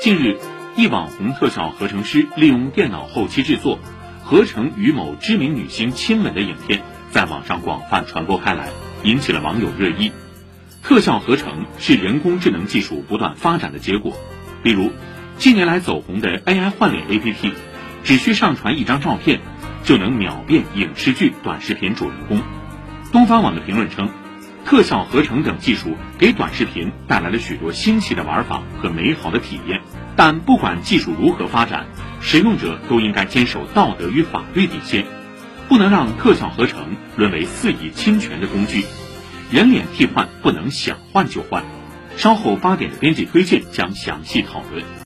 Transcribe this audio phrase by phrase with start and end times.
[0.00, 0.38] 近日，
[0.76, 3.78] 一网红特效合成师利用电脑后期制作，
[4.22, 8.68] 合成与某知名女星亲吻的影片，在网上广泛传播开来，
[9.02, 10.12] 引起了网友热议。
[10.82, 14.12] 特效合成是人工智能技术不断发展的结果，
[14.62, 14.92] 比如
[15.38, 17.52] 近年来走红的 AI 换脸 APP，
[18.04, 19.40] 只需上传一张照片，
[19.82, 22.42] 就能秒变影视剧、短视频主人公。
[23.12, 24.10] 东方网的评论称。
[24.66, 29.80] 特效合成等技术给短视频带来了许多新奇的玩法和美好的体验，
[30.16, 31.86] 但不管技术如何发展，
[32.20, 35.06] 使用者都应该坚守道德与法律底线，
[35.68, 38.84] 不能让特效合成沦为肆意侵权的工具。
[39.52, 41.62] 人脸替换不能想换就换。
[42.16, 44.84] 稍后八点的编辑推荐将详细讨论。